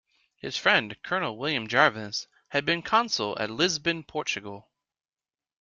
[0.39, 4.67] His friend, Colonel William Jarvis, had been consul at Lisbon, Portugal.